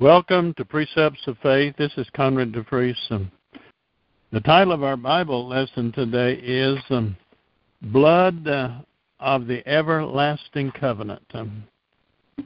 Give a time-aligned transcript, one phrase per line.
[0.00, 1.74] Welcome to Precepts of Faith.
[1.76, 2.96] This is Conrad DeFries.
[3.10, 3.30] Um,
[4.32, 7.14] the title of our Bible lesson today is um,
[7.82, 8.78] Blood uh,
[9.18, 11.26] of the Everlasting Covenant.
[11.34, 11.64] Um,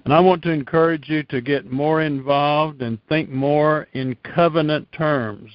[0.04, 4.91] and I want to encourage you to get more involved and think more in covenant
[4.91, 5.52] terms.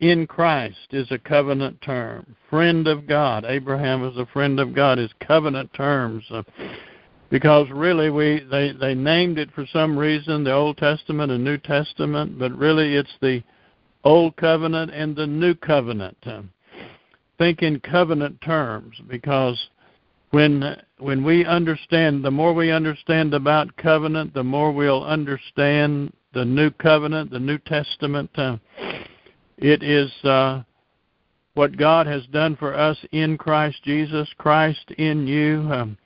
[0.00, 2.34] In Christ is a covenant term.
[2.48, 3.44] Friend of God.
[3.46, 6.24] Abraham is a friend of God is covenant terms.
[6.30, 6.44] Uh,
[7.30, 11.58] because really we they they named it for some reason the Old Testament and New
[11.58, 13.42] Testament, but really it's the
[14.04, 16.16] Old Covenant and the New Covenant.
[17.38, 19.68] Think in covenant terms because
[20.30, 26.44] when when we understand the more we understand about covenant, the more we'll understand the
[26.44, 28.30] New Covenant, the New Testament.
[28.36, 28.58] Uh,
[29.58, 30.62] it is uh,
[31.54, 35.66] what God has done for us in Christ Jesus, Christ in you.
[35.72, 35.98] Um,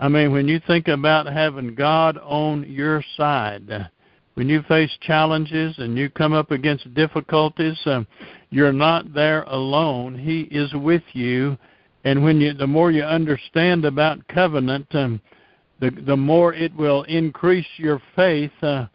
[0.00, 3.90] I mean, when you think about having God on your side,
[4.32, 8.06] when you face challenges and you come up against difficulties, um,
[8.48, 10.18] you're not there alone.
[10.18, 11.58] He is with you,
[12.04, 15.20] and when you, the more you understand about covenant, um,
[15.80, 18.86] the the more it will increase your faith uh,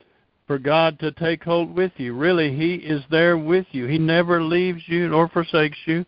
[0.48, 2.16] for God to take hold with you.
[2.16, 3.86] Really, He is there with you.
[3.86, 6.04] He never leaves you nor forsakes you.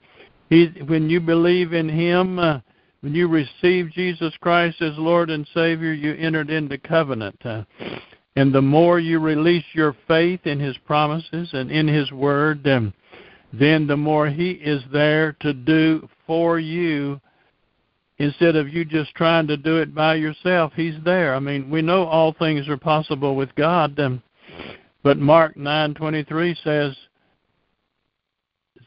[0.49, 2.39] He, when you believe in Him.
[2.39, 2.61] Uh,
[3.01, 7.37] when you received Jesus Christ as Lord and Savior, you entered into covenant.
[7.45, 7.63] Uh,
[8.35, 12.93] and the more you release your faith in His promises and in His Word, um,
[13.53, 17.21] then the more He is there to do for you
[18.17, 20.73] instead of you just trying to do it by yourself.
[20.75, 21.35] He's there.
[21.35, 24.23] I mean, we know all things are possible with God, um,
[25.03, 26.95] but Mark 9:23 says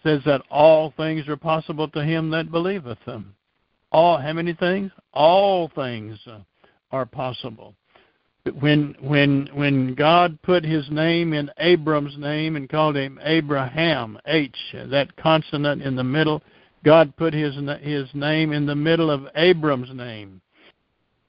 [0.03, 3.35] says that all things are possible to him that believeth them
[3.93, 4.93] all how many things?
[5.13, 6.19] All things
[6.93, 7.75] are possible.
[8.59, 14.57] When when when God put His name in Abram's name and called him Abraham, H,
[14.73, 16.43] that consonant in the middle,
[16.85, 20.41] God put His His name in the middle of Abram's name.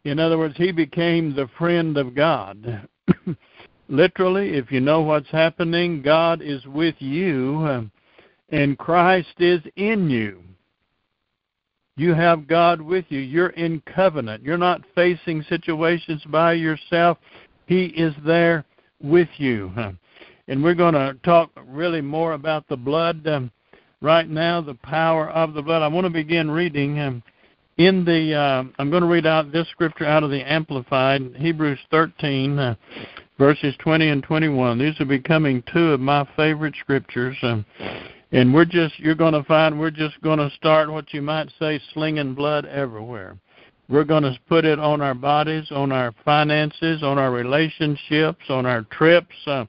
[0.04, 2.88] In other words, he became the friend of God.
[3.90, 7.90] Literally, if you know what's happening, God is with you,
[8.50, 10.42] and Christ is in you.
[12.02, 13.20] You have God with you.
[13.20, 14.44] You're in covenant.
[14.44, 17.20] You're not facing situations by yourself.
[17.68, 18.66] He is there
[19.00, 19.72] with you.
[20.48, 23.52] And we're going to talk really more about the blood um,
[24.02, 25.82] right now, the power of the blood.
[25.82, 27.24] I want to begin reading um,
[27.78, 28.34] in the.
[28.34, 32.76] Uh, I'm going to read out this scripture out of the Amplified, Hebrews 13, uh,
[33.38, 34.80] verses 20 and 21.
[34.80, 37.38] These are becoming two of my favorite scriptures.
[37.44, 37.64] Um,
[38.32, 41.52] and we're just you're going to find we're just going to start what you might
[41.60, 43.38] say slinging blood everywhere.
[43.90, 48.66] We're going to put it on our bodies on our finances on our relationships on
[48.66, 49.66] our trips uh,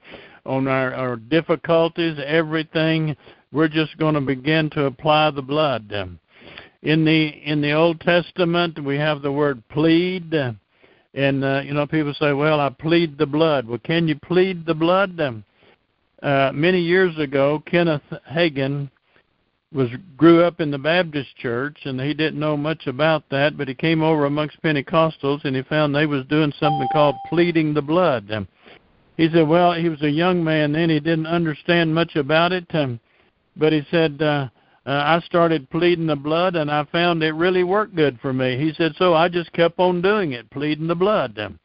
[0.46, 3.16] on our, our difficulties everything.
[3.52, 5.92] We're just going to begin to apply the blood.
[6.82, 10.32] In the in the old testament we have the word plead.
[11.14, 13.66] And uh, you know people say well i plead the blood.
[13.66, 15.18] Well can you plead the blood
[16.22, 18.90] uh, many years ago, Kenneth Hagin
[19.72, 23.56] was grew up in the Baptist church, and he didn't know much about that.
[23.56, 27.74] But he came over amongst Pentecostals, and he found they was doing something called pleading
[27.74, 28.30] the blood.
[28.30, 28.46] Um,
[29.16, 32.66] he said, well, he was a young man then; he didn't understand much about it.
[32.74, 33.00] Um,
[33.56, 34.48] but he said, uh,
[34.84, 38.58] uh, I started pleading the blood, and I found it really worked good for me.
[38.58, 41.38] He said, so I just kept on doing it, pleading the blood.
[41.38, 41.58] Um,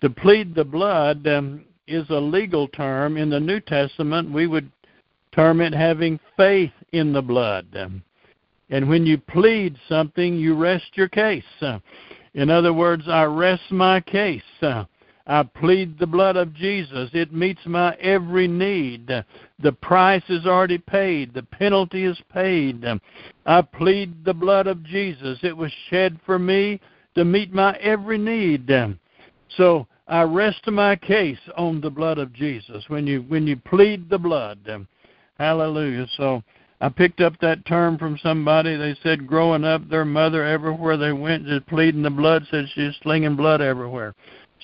[0.00, 3.16] to plead the blood um, is a legal term.
[3.16, 4.70] In the New Testament, we would
[5.32, 7.66] term it having faith in the blood.
[8.70, 11.44] And when you plead something, you rest your case.
[12.34, 14.42] In other words, I rest my case.
[15.30, 17.10] I plead the blood of Jesus.
[17.12, 19.10] It meets my every need.
[19.58, 21.34] The price is already paid.
[21.34, 22.84] The penalty is paid.
[23.44, 25.38] I plead the blood of Jesus.
[25.42, 26.80] It was shed for me
[27.14, 28.70] to meet my every need.
[29.56, 32.82] So I rest my case on the blood of Jesus.
[32.88, 34.88] When you when you plead the blood, um,
[35.38, 36.06] hallelujah.
[36.16, 36.42] So
[36.80, 38.74] I picked up that term from somebody.
[38.76, 42.96] They said growing up, their mother everywhere they went just pleading the blood said she's
[43.02, 44.14] slinging blood everywhere.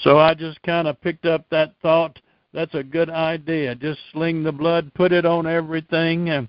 [0.03, 2.19] So I just kind of picked up that thought.
[2.55, 3.75] That's a good idea.
[3.75, 6.31] Just sling the blood, put it on everything.
[6.31, 6.49] And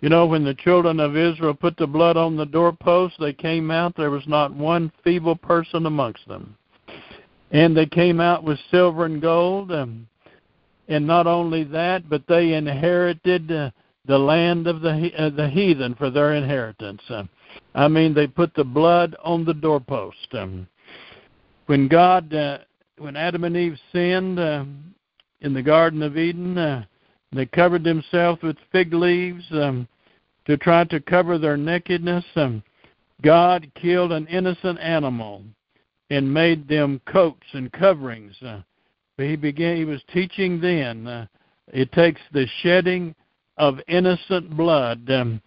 [0.00, 3.72] you know, when the children of Israel put the blood on the doorpost, they came
[3.72, 3.96] out.
[3.96, 6.54] There was not one feeble person amongst them
[7.50, 9.72] and they came out with silver and gold.
[9.72, 10.08] Um,
[10.88, 13.70] and not only that, but they inherited uh,
[14.06, 17.02] the land of the uh, the heathen for their inheritance.
[17.10, 17.24] Uh,
[17.74, 20.28] I mean, they put the blood on the doorpost.
[20.32, 20.66] Um,
[21.66, 22.58] when God, uh,
[22.96, 24.64] when Adam and Eve sinned, uh,
[25.40, 26.58] in the Garden of Eden.
[26.58, 26.84] Uh,
[27.32, 29.86] they covered themselves with fig leaves um,
[30.46, 32.24] to try to cover their nakedness.
[32.36, 32.62] Um,
[33.22, 35.42] God killed an innocent animal
[36.10, 38.34] and made them coats and coverings.
[38.42, 38.60] Uh,
[39.16, 39.76] he began.
[39.76, 41.06] He was teaching then.
[41.06, 41.26] Uh,
[41.72, 43.14] it takes the shedding
[43.56, 45.42] of innocent blood um,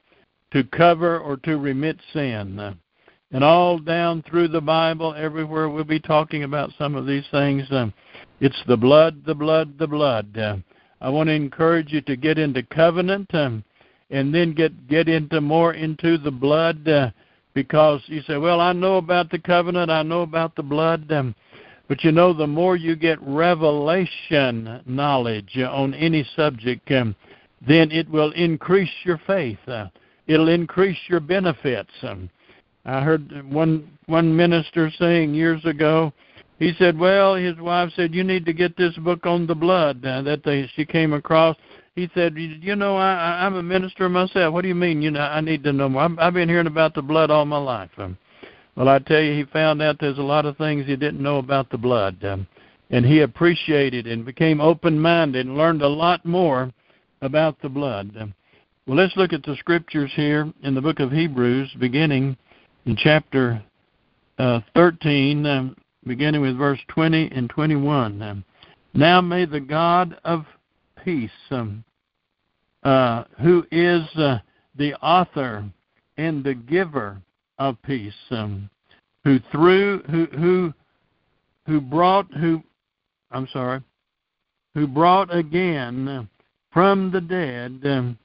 [0.51, 2.59] to cover or to remit sin.
[2.59, 2.73] Uh,
[3.31, 7.65] and all down through the Bible, everywhere we'll be talking about some of these things.
[7.71, 7.93] Um,
[8.41, 10.37] it's the blood, the blood, the blood.
[10.37, 10.57] Uh,
[10.99, 13.63] I want to encourage you to get into covenant um,
[14.09, 17.11] and then get get into more into the blood uh,
[17.53, 21.11] because you say, well, I know about the covenant, I know about the blood.
[21.11, 21.35] Um,
[21.87, 27.15] but you know, the more you get revelation knowledge on any subject, um,
[27.67, 29.59] then it will increase your faith.
[29.67, 29.87] Uh,
[30.27, 31.91] it'll increase your benefits.
[32.01, 32.29] Um,
[32.85, 36.13] I heard one one minister saying years ago.
[36.59, 40.05] He said, "Well, his wife said you need to get this book on the blood
[40.05, 41.57] uh, that they she came across."
[41.95, 44.53] He said, "You know, I, I'm a minister myself.
[44.53, 45.01] What do you mean?
[45.01, 46.03] You know, I need to know more.
[46.03, 48.17] I've, I've been hearing about the blood all my life." Um,
[48.75, 51.37] well, I tell you, he found out there's a lot of things he didn't know
[51.37, 52.47] about the blood, um,
[52.89, 56.71] and he appreciated and became open-minded and learned a lot more
[57.21, 58.15] about the blood.
[58.17, 58.33] Um,
[58.87, 62.37] well, let's look at the scriptures here in the book of Hebrews, beginning
[62.85, 63.61] in chapter
[64.39, 65.75] uh, 13, um,
[66.07, 68.21] beginning with verse 20 and 21.
[68.21, 68.45] Um,
[68.93, 70.45] now may the God of
[71.03, 71.83] peace, um,
[72.83, 74.39] uh, who is uh,
[74.75, 75.69] the author
[76.17, 77.21] and the giver
[77.59, 78.69] of peace, um,
[79.23, 80.73] who through who who
[81.67, 82.63] who brought who
[83.31, 83.81] I'm sorry,
[84.73, 86.27] who brought again
[86.71, 88.17] from the dead um,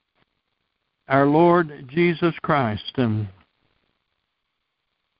[1.09, 3.29] our Lord Jesus Christ, um,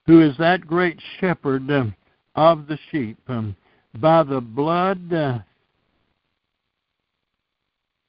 [0.05, 1.85] who is that great shepherd uh,
[2.35, 3.55] of the sheep, um,
[3.99, 5.39] by the blood uh,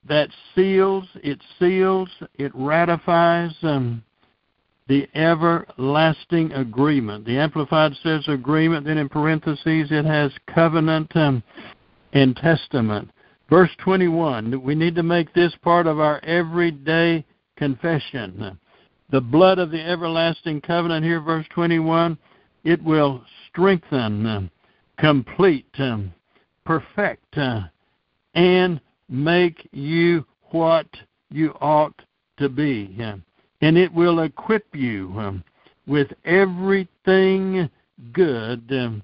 [0.09, 4.03] that seals, it seals, it ratifies um,
[4.89, 7.25] the everlasting agreement.
[7.25, 11.43] The Amplified says agreement, then in parentheses it has covenant um,
[12.13, 13.11] and testament.
[13.51, 17.25] Verse 21, we need to make this part of our everyday
[17.57, 18.59] confession
[19.11, 22.19] the blood of the everlasting covenant here, verse 21,
[22.65, 24.43] it will strengthen, uh,
[24.99, 26.13] complete, um,
[26.65, 27.63] perfect, uh,
[28.35, 30.87] and make you what
[31.31, 32.01] you ought
[32.39, 32.97] to be.
[33.61, 35.45] And it will equip you um,
[35.87, 37.69] with everything
[38.13, 39.03] good um,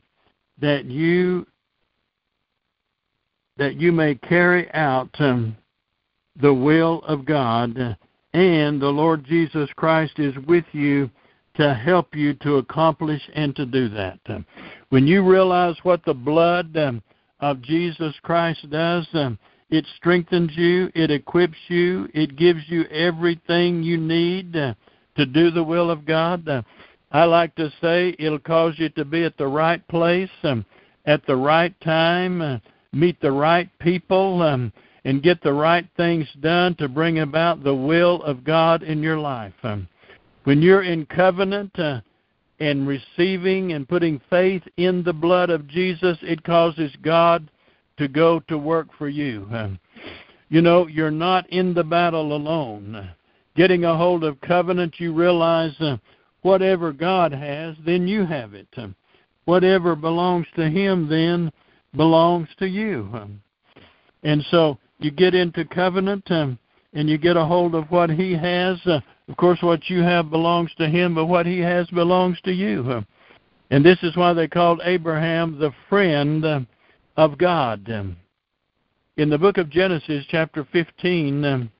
[0.60, 1.46] that you
[3.56, 5.56] that you may carry out um,
[6.40, 7.96] the will of God
[8.32, 11.08] and the Lord Jesus Christ is with you
[11.56, 14.18] to help you to accomplish and to do that.
[14.88, 17.00] When you realize what the blood um,
[17.38, 19.38] of Jesus Christ does, um,
[19.74, 25.64] it strengthens you, it equips you, it gives you everything you need to do the
[25.64, 26.64] will of God.
[27.10, 30.64] I like to say it'll cause you to be at the right place um,
[31.06, 32.58] at the right time, uh,
[32.92, 34.72] meet the right people, um,
[35.04, 39.18] and get the right things done to bring about the will of God in your
[39.18, 39.52] life.
[39.62, 39.86] Um,
[40.44, 42.00] when you're in covenant uh,
[42.58, 47.50] and receiving and putting faith in the blood of Jesus, it causes God
[47.98, 49.48] to go to work for you.
[50.50, 53.10] You know, you're not in the battle alone.
[53.56, 55.96] Getting a hold of covenant, you realize uh,
[56.42, 58.68] whatever God has, then you have it.
[59.46, 61.50] Whatever belongs to Him, then
[61.96, 63.10] belongs to you.
[64.22, 66.58] And so you get into covenant um,
[66.92, 68.78] and you get a hold of what He has.
[68.86, 72.52] Uh, of course, what you have belongs to Him, but what He has belongs to
[72.52, 73.02] you.
[73.70, 76.60] And this is why they called Abraham the friend uh,
[77.16, 77.90] of God.
[77.90, 78.16] Um,
[79.16, 81.70] in the book of Genesis, chapter 15, um,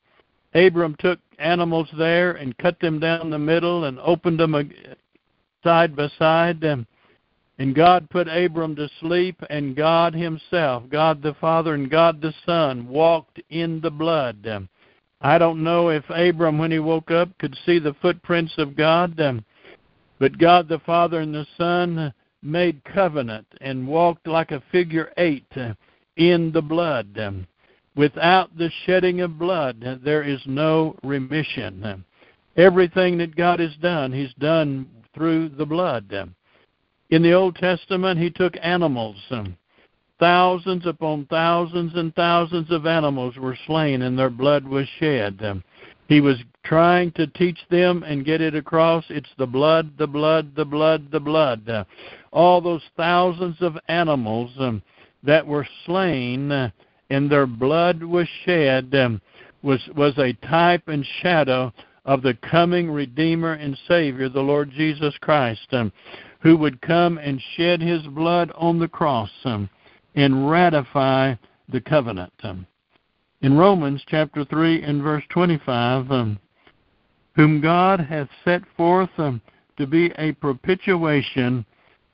[0.54, 4.70] Abram took animals there and cut them down the middle and opened them
[5.64, 6.64] side by side.
[6.64, 6.86] Um,
[7.58, 12.34] and God put Abram to sleep, and God Himself, God the Father and God the
[12.44, 14.68] Son, walked in the blood.
[15.20, 19.16] I don't know if Abram, when he woke up, could see the footprints of God,
[20.18, 22.12] but God the Father and the Son
[22.44, 25.50] made covenant and walked like a figure eight
[26.16, 27.46] in the blood.
[27.96, 32.04] Without the shedding of blood, there is no remission.
[32.56, 36.12] Everything that God has done, He's done through the blood.
[37.10, 39.16] In the Old Testament, he took animals.
[40.18, 45.62] Thousands upon thousands and thousands of animals were slain and their blood was shed.
[46.08, 50.54] He was trying to teach them and get it across it's the blood, the blood,
[50.56, 51.86] the blood, the blood.
[52.32, 54.82] All those thousands of animals um,
[55.22, 56.70] that were slain uh,
[57.10, 59.20] and their blood was shed um,
[59.62, 61.72] was was a type and shadow
[62.04, 65.92] of the coming Redeemer and Savior, the Lord Jesus Christ, um,
[66.40, 69.30] who would come and shed his blood on the cross
[70.14, 71.34] and ratify
[71.68, 72.32] the covenant.
[73.40, 76.38] In Romans chapter 3 and verse 25, um,
[77.34, 79.40] whom God hath set forth um,
[79.76, 81.64] to be a propitiation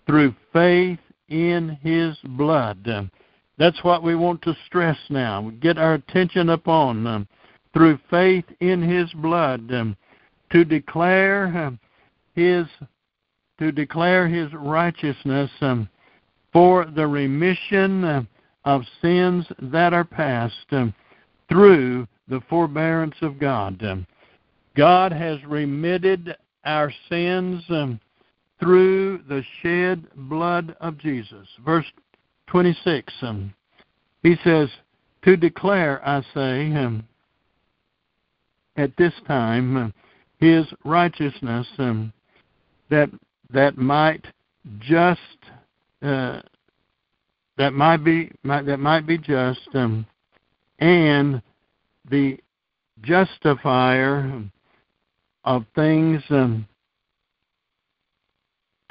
[0.07, 0.99] through faith
[1.29, 2.89] in his blood.
[2.89, 3.11] Um,
[3.59, 5.43] that's what we want to stress now.
[5.43, 7.29] We get our attention upon um,
[7.75, 9.97] through faith in his blood um,
[10.53, 11.79] to declare um,
[12.35, 12.67] his
[13.59, 15.87] to declare his righteousness um,
[16.51, 18.27] for the remission
[18.65, 20.55] of sins that are past
[21.49, 24.07] through the forbearance of God.
[24.81, 26.35] God has remitted
[26.65, 28.01] our sins um,
[28.59, 31.47] through the shed blood of Jesus.
[31.63, 31.85] Verse
[32.47, 33.53] 26, um,
[34.23, 34.71] he says,
[35.25, 37.07] To declare, I say, um,
[38.79, 39.93] at this time,
[40.39, 41.67] his righteousness
[42.89, 43.11] that
[43.53, 44.25] that might
[44.79, 45.21] just
[46.01, 46.41] uh,
[47.59, 50.07] that might be might, that might be just um,
[50.79, 51.43] and
[52.11, 52.39] the
[53.03, 54.51] justifier
[55.45, 56.67] of things um,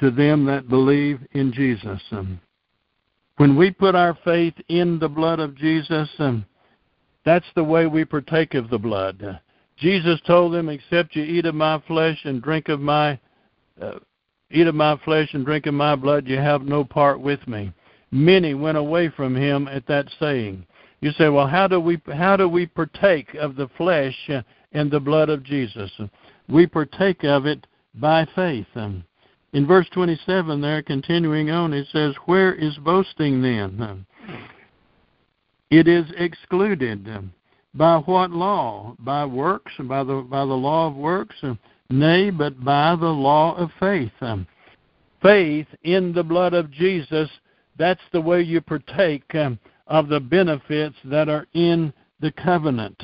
[0.00, 2.00] to them that believe in Jesus.
[2.10, 2.40] Um,
[3.36, 6.44] when we put our faith in the blood of Jesus, um,
[7.24, 9.40] that's the way we partake of the blood.
[9.76, 13.18] Jesus told them, "Except you eat of my flesh and drink of my
[13.80, 13.98] uh,
[14.50, 17.72] eat of my flesh and drink of my blood, you have no part with me."
[18.10, 20.66] Many went away from him at that saying.
[21.00, 24.30] You say, "Well, how do we how do we partake of the flesh
[24.72, 25.90] and the blood of Jesus?"
[26.50, 28.66] We partake of it by faith.
[28.74, 34.06] In verse 27 there, continuing on, it says, Where is boasting then?
[35.70, 37.08] It is excluded.
[37.74, 38.96] By what law?
[38.98, 39.72] By works?
[39.78, 41.36] By the, by the law of works?
[41.88, 44.12] Nay, but by the law of faith.
[45.22, 47.28] Faith in the blood of Jesus,
[47.78, 49.34] that's the way you partake
[49.86, 53.02] of the benefits that are in the covenant.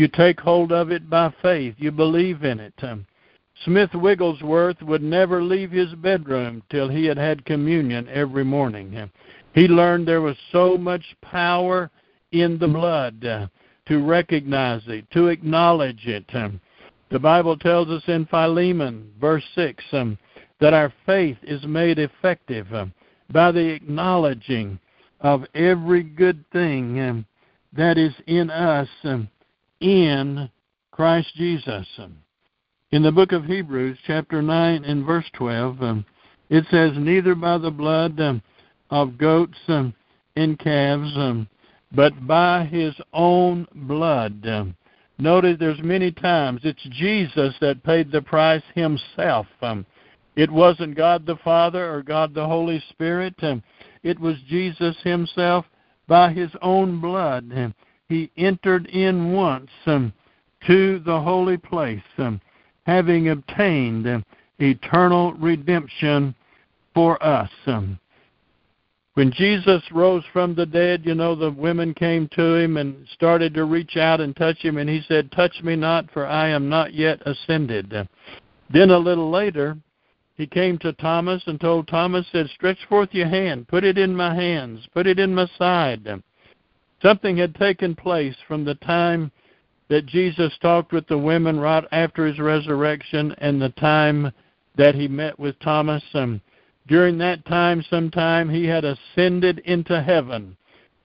[0.00, 1.74] You take hold of it by faith.
[1.76, 2.72] You believe in it.
[3.66, 9.10] Smith Wigglesworth would never leave his bedroom till he had had communion every morning.
[9.54, 11.90] He learned there was so much power
[12.32, 13.48] in the blood uh,
[13.88, 16.24] to recognize it, to acknowledge it.
[16.32, 16.62] Um,
[17.10, 20.16] the Bible tells us in Philemon, verse 6, um,
[20.60, 22.94] that our faith is made effective um,
[23.30, 24.78] by the acknowledging
[25.20, 27.26] of every good thing um,
[27.74, 29.28] that is in us um,
[29.80, 30.50] in
[30.90, 31.86] Christ Jesus.
[32.92, 36.04] In the book of Hebrews, chapter 9 and verse 12, um,
[36.48, 38.42] it says, Neither by the blood um,
[38.90, 39.94] of goats um,
[40.36, 41.12] and calves,
[41.92, 44.74] but by his own blood.
[45.18, 49.46] Notice there's many times it's Jesus that paid the price himself.
[50.36, 53.34] It wasn't God the Father or God the Holy Spirit.
[54.02, 55.66] It was Jesus himself
[56.08, 57.74] by his own blood.
[58.10, 60.12] Um, he entered in once um,
[60.66, 62.02] to the holy place.
[62.18, 62.40] Um,
[62.86, 64.24] having obtained
[64.58, 66.34] eternal redemption
[66.94, 67.50] for us.
[69.14, 73.54] When Jesus rose from the dead, you know, the women came to him and started
[73.54, 76.68] to reach out and touch him, and he said, Touch me not, for I am
[76.68, 77.92] not yet ascended.
[78.72, 79.76] Then a little later,
[80.36, 84.16] he came to Thomas and told Thomas, said, Stretch forth your hand, put it in
[84.16, 86.22] my hands, put it in my side.
[87.02, 89.32] Something had taken place from the time
[89.88, 94.32] that Jesus talked with the women right after his resurrection and the time
[94.76, 96.02] that he met with Thomas.
[96.14, 96.40] Um,
[96.86, 100.56] during that time, sometime, he had ascended into heaven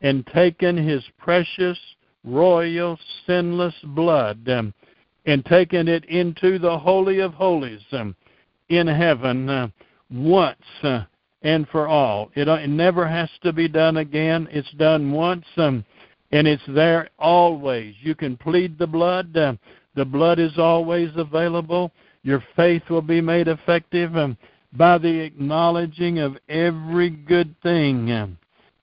[0.01, 1.79] and taken his precious,
[2.23, 4.73] royal, sinless blood um,
[5.25, 8.15] and taken it into the Holy of Holies um,
[8.69, 9.67] in heaven uh,
[10.11, 11.03] once uh,
[11.45, 12.31] and for all.
[12.33, 14.47] It, it never has to be done again.
[14.51, 15.45] It's done once.
[15.57, 15.85] Um,
[16.31, 17.93] and it's there always.
[18.01, 19.37] You can plead the blood.
[19.37, 19.53] Uh,
[19.95, 21.91] the blood is always available.
[22.23, 24.35] Your faith will be made effective um,
[24.73, 28.39] by the acknowledging of every good thing um,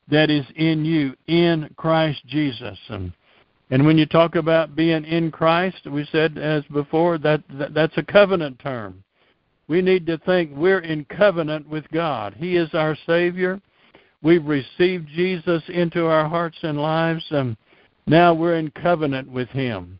[0.09, 2.79] that is in you in Christ Jesus.
[2.89, 3.13] Um,
[3.71, 7.97] and when you talk about being in Christ, we said as before that, that that's
[7.97, 9.03] a covenant term.
[9.69, 12.35] We need to think we're in covenant with God.
[12.37, 13.61] He is our Savior.
[14.23, 17.57] We've received Jesus into our hearts and lives, and
[18.07, 19.99] now we're in covenant with Him.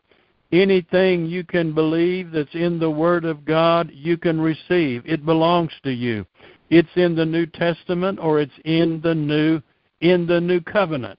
[0.51, 5.03] Anything you can believe that's in the Word of God, you can receive.
[5.05, 6.25] It belongs to you.
[6.69, 9.61] It's in the New Testament or it's in the new
[10.01, 11.17] in the new covenant.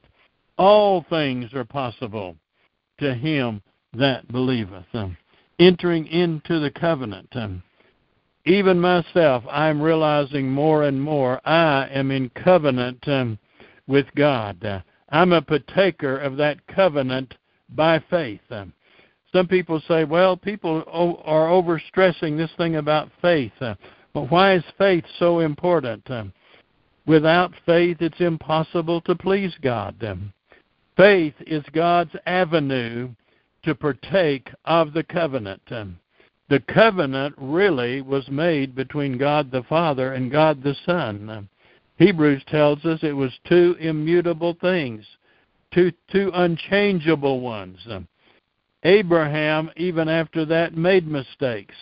[0.56, 2.36] All things are possible
[2.98, 3.60] to him
[3.94, 4.84] that believeth.
[4.92, 5.16] Um,
[5.58, 7.28] entering into the covenant.
[7.32, 7.62] Um,
[8.46, 13.38] even myself, I'm realizing more and more I am in covenant um,
[13.86, 14.82] with God.
[15.08, 17.34] I'm a partaker of that covenant
[17.70, 18.40] by faith.
[18.50, 18.72] Um,
[19.32, 23.52] some people say, well, people o- are overstressing this thing about faith.
[23.60, 23.74] Uh,
[24.12, 26.08] but why is faith so important?
[26.10, 26.32] Um,
[27.06, 30.02] without faith, it's impossible to please God.
[30.04, 30.32] Um,
[30.96, 33.10] faith is God's avenue
[33.64, 35.62] to partake of the covenant.
[35.70, 35.98] Um,
[36.54, 41.48] the covenant really was made between God the Father and God the Son.
[41.96, 45.04] Hebrews tells us it was two immutable things,
[45.72, 47.84] two two unchangeable ones.
[48.84, 51.74] Abraham, even after that, made mistakes.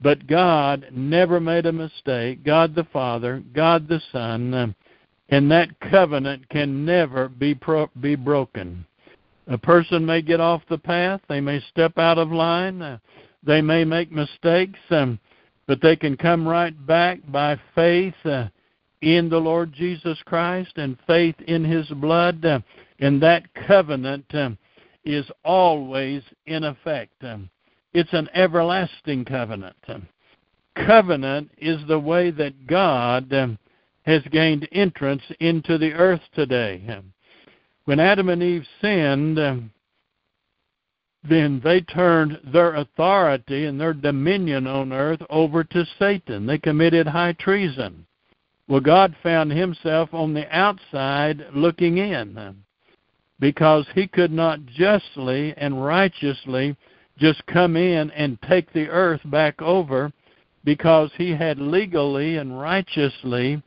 [0.00, 2.42] But God never made a mistake.
[2.42, 4.74] God the Father, God the Son,
[5.28, 8.84] and that covenant can never be pro- be broken.
[9.46, 12.98] A person may get off the path, they may step out of line,
[13.46, 15.18] they may make mistakes, um,
[15.66, 18.48] but they can come right back by faith uh,
[19.00, 22.60] in the Lord Jesus Christ and faith in His blood, uh,
[23.00, 24.58] and that covenant um,
[25.04, 27.12] is always in effect.
[27.22, 27.50] Um,
[27.92, 29.76] it's an everlasting covenant.
[29.88, 30.08] Um,
[30.74, 33.58] covenant is the way that God um,
[34.06, 36.82] has gained entrance into the earth today.
[37.84, 39.38] When Adam and Eve sinned,
[41.28, 46.46] then they turned their authority and their dominion on earth over to Satan.
[46.46, 48.06] They committed high treason.
[48.68, 52.56] Well, God found himself on the outside looking in
[53.40, 56.76] because he could not justly and righteously
[57.18, 60.12] just come in and take the earth back over
[60.64, 63.62] because he had legally and righteously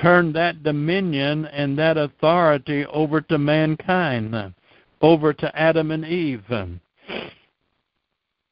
[0.00, 4.54] turned that dominion and that authority over to mankind,
[5.02, 6.44] over to Adam and Eve.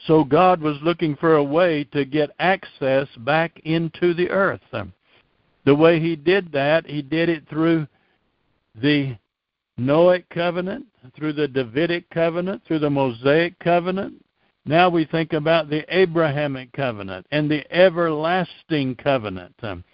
[0.06, 4.60] So God was looking for a way to get access back into the earth.
[4.72, 4.92] Um,
[5.64, 7.86] the way he did that, he did it through
[8.80, 9.16] the
[9.78, 14.14] Noahic covenant, through the Davidic covenant, through the Mosaic covenant.
[14.64, 19.54] Now we think about the Abrahamic covenant and the everlasting covenant.
[19.62, 19.84] Um,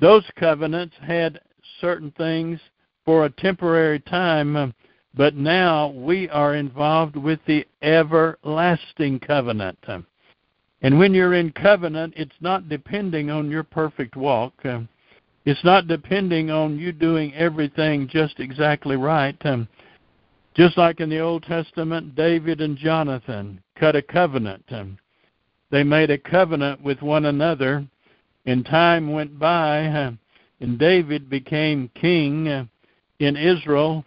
[0.00, 1.40] those covenants had
[1.80, 2.58] certain things
[3.04, 4.74] for a temporary time um,
[5.16, 9.78] but now we are involved with the everlasting covenant.
[10.82, 14.54] And when you're in covenant, it's not depending on your perfect walk.
[15.44, 19.40] It's not depending on you doing everything just exactly right.
[20.54, 24.64] Just like in the Old Testament, David and Jonathan cut a covenant.
[25.70, 27.86] They made a covenant with one another,
[28.46, 30.16] and time went by,
[30.60, 32.68] and David became king
[33.20, 34.04] in Israel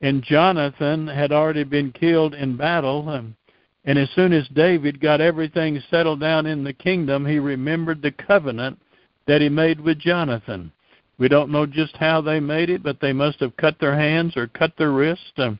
[0.00, 3.08] and Jonathan had already been killed in battle.
[3.08, 3.36] Um,
[3.84, 8.12] and as soon as David got everything settled down in the kingdom, he remembered the
[8.12, 8.78] covenant
[9.26, 10.72] that he made with Jonathan.
[11.18, 14.36] We don't know just how they made it, but they must have cut their hands
[14.36, 15.58] or cut their wrists um,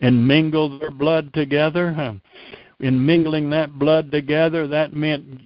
[0.00, 1.88] and mingled their blood together.
[1.88, 2.20] Um,
[2.80, 5.40] in mingling that blood together, that meant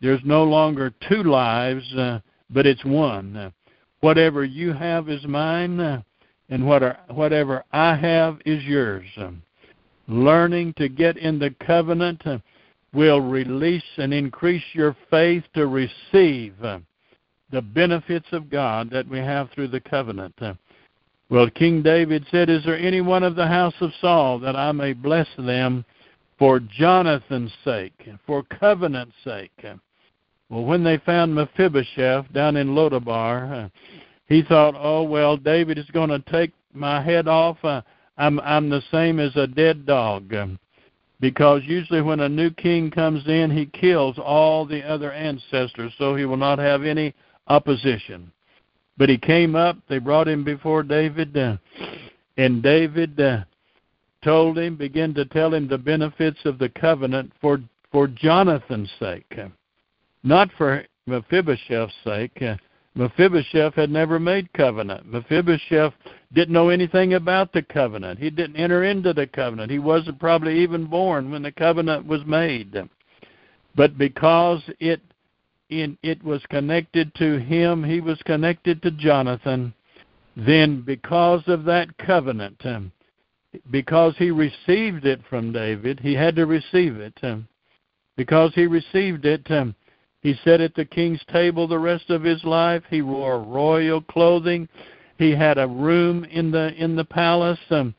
[0.00, 2.20] there's no longer two lives, uh,
[2.50, 3.36] but it's one.
[3.36, 3.50] Uh,
[4.00, 5.80] whatever you have is mine.
[5.80, 6.02] Uh,
[6.48, 9.06] and whatever I have is yours.
[10.06, 12.22] Learning to get in the covenant
[12.94, 16.54] will release and increase your faith to receive
[17.50, 20.34] the benefits of God that we have through the covenant.
[21.30, 24.72] Well, King David said, Is there any one of the house of Saul that I
[24.72, 25.84] may bless them
[26.38, 29.52] for Jonathan's sake, for covenant's sake?
[30.48, 33.70] Well, when they found Mephibosheth down in Lodabar,
[34.28, 37.56] he thought, oh well, David is going to take my head off.
[37.64, 37.82] Uh,
[38.18, 40.58] I'm I'm the same as a dead dog, um,
[41.20, 46.14] because usually when a new king comes in, he kills all the other ancestors, so
[46.14, 47.14] he will not have any
[47.46, 48.30] opposition.
[48.98, 49.76] But he came up.
[49.88, 51.56] They brought him before David, uh,
[52.36, 53.44] and David uh,
[54.22, 57.60] told him, began to tell him the benefits of the covenant for
[57.90, 59.48] for Jonathan's sake, uh,
[60.22, 62.42] not for Mephibosheth's sake.
[62.94, 65.06] Mephibosheth had never made covenant.
[65.06, 65.94] Mephibosheth
[66.32, 68.18] didn't know anything about the covenant.
[68.18, 69.70] He didn't enter into the covenant.
[69.70, 72.76] He wasn't probably even born when the covenant was made.
[73.76, 75.00] But because it
[75.70, 79.74] in, it was connected to him, he was connected to Jonathan.
[80.36, 82.62] Then, because of that covenant,
[83.70, 87.20] because he received it from David, he had to receive it.
[88.16, 89.46] Because he received it,
[90.20, 92.82] he sat at the king's table the rest of his life.
[92.90, 94.68] He wore royal clothing,
[95.16, 97.60] He had a room in the in the palace.
[97.70, 97.94] Um,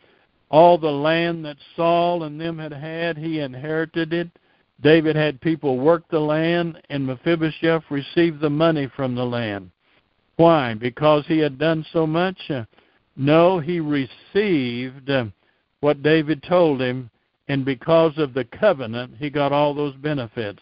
[0.50, 4.30] all the land that Saul and them had had, he inherited it.
[4.82, 9.70] David had people work the land, and Mephibosheth received the money from the land.
[10.38, 10.74] Why?
[10.74, 12.50] Because he had done so much?
[13.16, 15.26] No, he received uh,
[15.82, 17.10] what David told him,
[17.48, 20.62] and because of the covenant, he got all those benefits.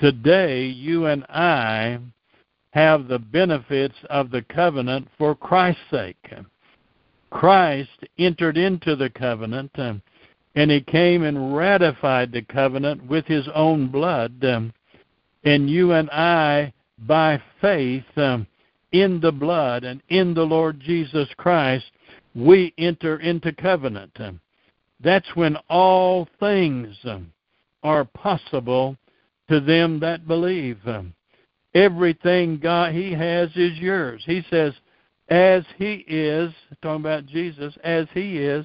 [0.00, 1.98] Today, you and I
[2.72, 6.32] have the benefits of the covenant for Christ's sake.
[7.30, 13.88] Christ entered into the covenant, and he came and ratified the covenant with his own
[13.88, 14.42] blood.
[14.42, 18.04] And you and I, by faith
[18.92, 21.86] in the blood and in the Lord Jesus Christ,
[22.34, 24.18] we enter into covenant.
[25.02, 26.96] That's when all things
[27.82, 28.96] are possible
[29.50, 30.78] to them that believe.
[31.74, 34.22] Everything God He has is yours.
[34.24, 34.72] He says,
[35.28, 38.64] as He is, talking about Jesus, as He is,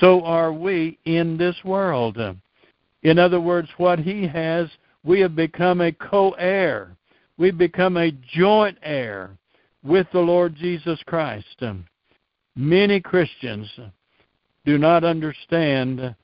[0.00, 2.18] so are we in this world.
[3.02, 4.68] In other words, what He has,
[5.04, 6.96] we have become a co heir.
[7.36, 9.36] We've become a joint heir
[9.84, 11.62] with the Lord Jesus Christ.
[12.56, 13.68] Many Christians
[14.64, 16.14] do not understand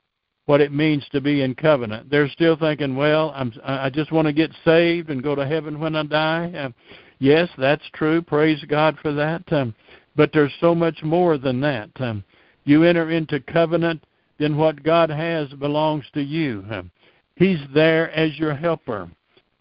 [0.49, 2.09] what it means to be in covenant.
[2.09, 5.79] They're still thinking, well, I'm, I just want to get saved and go to heaven
[5.79, 6.51] when I die.
[6.55, 6.75] Um,
[7.19, 8.23] yes, that's true.
[8.23, 9.43] Praise God for that.
[9.53, 9.75] Um,
[10.17, 11.91] but there's so much more than that.
[11.97, 12.25] Um,
[12.65, 14.03] you enter into covenant,
[14.39, 16.65] then what God has belongs to you.
[16.71, 16.91] Um,
[17.37, 19.11] he's there as your helper.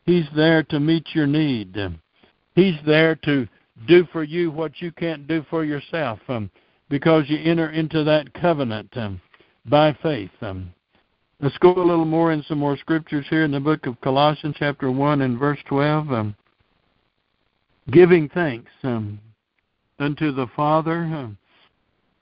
[0.05, 1.77] He's there to meet your need.
[1.77, 1.99] Um,
[2.55, 3.45] he's there to
[3.89, 6.49] do for you what you can't do for yourself um,
[6.89, 8.95] because you enter into that covenant
[9.65, 10.31] by faith.
[10.39, 10.71] Um,
[11.41, 14.55] let's go a little more in some more scriptures here in the book of Colossians,
[14.57, 16.11] chapter 1 and verse 12.
[16.11, 16.35] Um,
[17.91, 19.19] giving thanks um,
[19.99, 21.27] unto the Father, uh,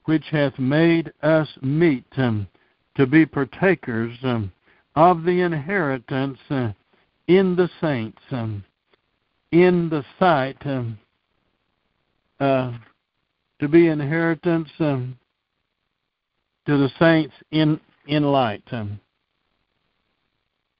[0.04, 2.46] which hath made us meet um,
[2.96, 4.52] to be partakers um,
[4.94, 6.72] of the inheritance uh,
[7.26, 8.64] in the saints, um,
[9.50, 10.98] in the sight um,
[12.38, 12.72] uh,
[13.60, 15.18] to be inheritance um,
[16.66, 19.00] to the saints in in light, um,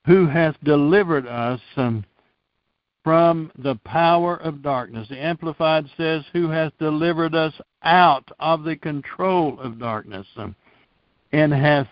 [0.06, 2.04] who hath delivered us um,
[3.04, 5.08] from the power of darkness.
[5.08, 10.54] The Amplified says, "Who hath delivered us out of the control of darkness, um,
[11.32, 11.88] and hath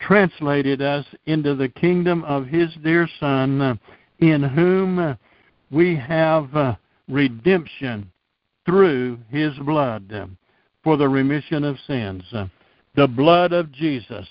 [0.00, 3.74] translated us into the kingdom of His dear Son, uh,
[4.18, 5.14] in whom uh,
[5.70, 6.74] we have uh,
[7.08, 8.10] redemption."
[8.68, 10.36] through his blood um,
[10.84, 12.22] for the remission of sins.
[12.96, 14.26] The blood of Jesus.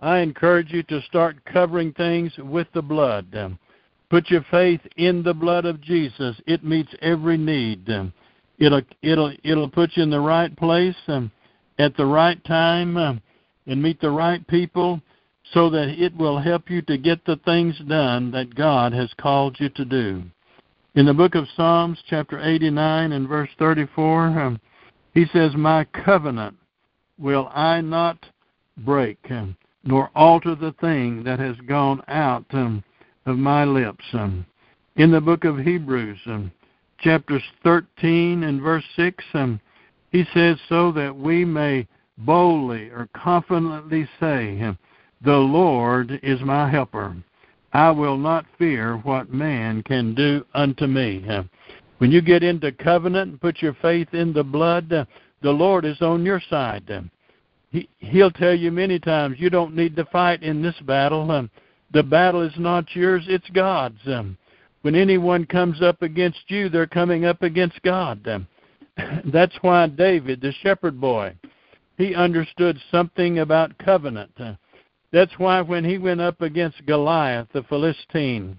[0.00, 3.34] Um, I encourage you to start covering things with the blood.
[3.34, 3.58] Um,
[4.10, 6.40] put your faith in the blood of Jesus.
[6.46, 7.88] It meets every need.
[8.58, 10.96] It'll it'll it'll put you in the right place
[11.78, 12.96] at the right time
[13.66, 15.00] and meet the right people
[15.52, 19.56] so that it will help you to get the things done that God has called
[19.58, 20.22] you to do.
[20.94, 24.60] In the book of Psalms, chapter 89 and verse 34, um,
[25.14, 26.56] he says, My covenant
[27.18, 28.26] will I not
[28.76, 32.82] break, um, nor alter the thing that has gone out um,
[33.26, 34.04] of my lips.
[34.12, 34.44] Um,
[34.96, 36.52] in the book of Hebrews, um,
[36.98, 39.60] chapters 13 and verse 6, um,
[40.10, 41.86] he says, So that we may
[42.18, 44.60] boldly or confidently say,
[45.22, 47.16] The Lord is my helper.
[47.72, 51.24] I will not fear what man can do unto me.
[51.98, 56.02] When you get into covenant and put your faith in the blood, the Lord is
[56.02, 57.10] on your side.
[57.70, 61.30] He, he'll tell you many times you don't need to fight in this battle.
[61.30, 61.50] Um,
[61.92, 64.00] the battle is not yours, it's God's.
[64.06, 64.36] Um,
[64.82, 68.26] when anyone comes up against you, they're coming up against God.
[68.26, 68.46] Um,
[69.32, 71.34] that's why David, the shepherd boy,
[71.96, 74.32] he understood something about covenant.
[74.38, 74.54] Uh,
[75.12, 78.58] that's why when he went up against Goliath, the Philistine,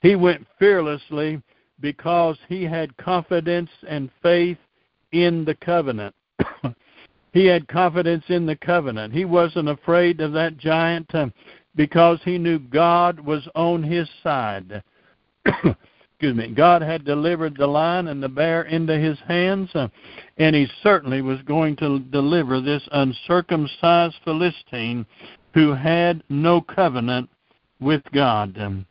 [0.00, 1.42] he went fearlessly
[1.80, 4.58] because he had confidence and faith
[5.12, 6.14] in the covenant.
[7.36, 9.12] He had confidence in the covenant.
[9.12, 11.26] He wasn't afraid of that giant uh,
[11.74, 14.82] because he knew God was on his side.
[15.44, 19.88] excuse me, God had delivered the lion and the bear into his hands, uh,
[20.38, 25.04] and he certainly was going to deliver this uncircumcised Philistine
[25.52, 27.28] who had no covenant
[27.80, 28.86] with God.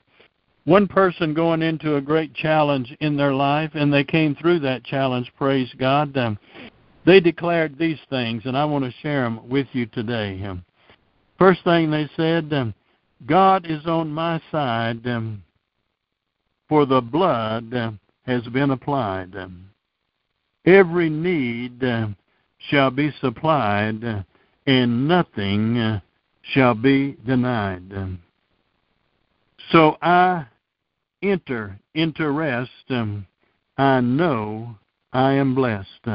[0.65, 4.83] One person going into a great challenge in their life, and they came through that
[4.83, 6.15] challenge, praise God.
[7.05, 10.43] Um, they declared these things, and I want to share them with you today.
[10.43, 10.63] Um,
[11.37, 12.73] first thing they said, um,
[13.25, 15.05] God is on my side.
[15.07, 15.43] Um,
[16.67, 17.73] for the blood
[18.25, 19.35] has been applied.
[20.65, 22.07] every need uh,
[22.69, 24.23] shall be supplied, uh,
[24.65, 25.99] and nothing uh,
[26.41, 28.17] shall be denied.
[29.71, 30.47] So I
[31.21, 32.71] enter into rest.
[32.89, 33.27] Um,
[33.77, 34.75] I know
[35.13, 36.07] I am blessed.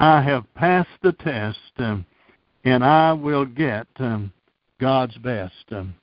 [0.00, 2.06] I have passed the test, um,
[2.64, 4.32] and I will get um,
[4.80, 5.52] God's best.
[5.70, 5.94] Um,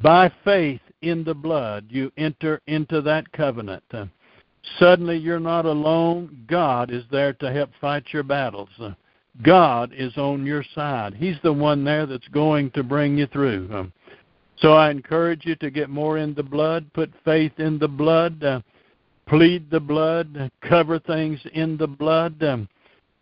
[0.00, 3.82] by faith in the blood, you enter into that covenant.
[3.92, 4.06] Uh,
[4.78, 6.44] suddenly, you're not alone.
[6.48, 8.70] God is there to help fight your battles.
[8.80, 8.92] Uh,
[9.42, 11.12] God is on your side.
[11.12, 13.68] He's the one there that's going to bring you through.
[13.74, 13.92] Um,
[14.56, 18.42] so I encourage you to get more in the blood, put faith in the blood,
[18.42, 18.62] uh,
[19.26, 22.68] plead the blood, cover things in the blood, um,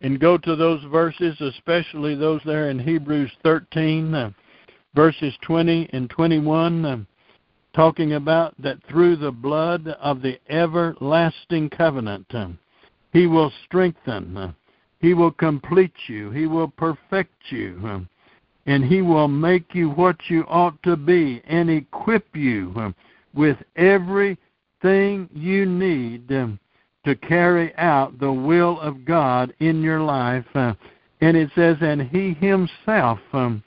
[0.01, 4.31] and go to those verses, especially those there in Hebrews 13, uh,
[4.95, 6.97] verses 20 and 21, uh,
[7.75, 12.47] talking about that through the blood of the everlasting covenant, uh,
[13.13, 14.53] He will strengthen, uh,
[14.99, 17.79] He will complete you, He will perfect you.
[17.85, 17.99] Uh,
[18.65, 22.91] and He will make you what you ought to be and equip you uh,
[23.33, 26.29] with everything you need
[27.05, 30.45] to carry out the will of God in your life.
[30.53, 30.73] Uh,
[31.21, 33.63] and it says, and He Himself um,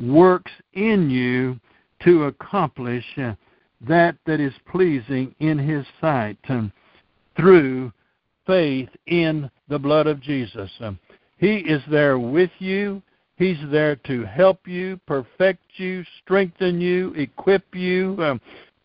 [0.00, 1.58] works in you
[2.04, 3.34] to accomplish uh,
[3.80, 6.72] that that is pleasing in His sight um,
[7.36, 7.92] through
[8.46, 10.70] faith in the blood of Jesus.
[10.80, 10.98] Um,
[11.38, 13.02] he is there with you.
[13.36, 18.40] He's there to help you, perfect you, strengthen you, equip you, um,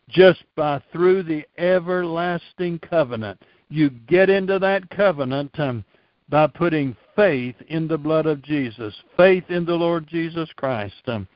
[0.08, 3.40] just by through the everlasting covenant.
[3.70, 5.84] You get into that covenant um,
[6.28, 11.26] by putting faith in the blood of Jesus, faith in the Lord Jesus Christ, um,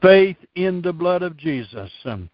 [0.00, 2.30] faith in the blood of Jesus, um,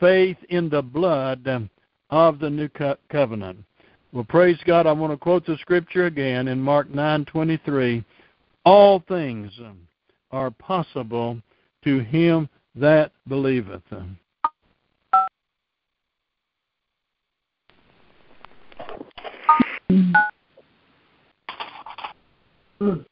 [0.00, 1.70] faith in the blood um,
[2.10, 3.58] of the new co- covenant.
[4.12, 4.86] Well, praise God.
[4.86, 8.04] I want to quote the scripture again in Mark 9:23
[8.64, 9.52] all things
[10.30, 11.40] are possible
[11.84, 13.82] to him that believeth.
[19.88, 20.12] 嗯。
[22.78, 23.04] 嗯。